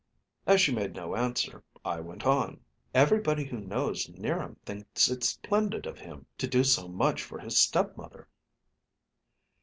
[0.47, 2.61] As she made no answer, I went on.
[2.91, 7.59] "Everybody who knows 'Niram thinks it splendid of him to do so much for his
[7.59, 8.27] stepmother."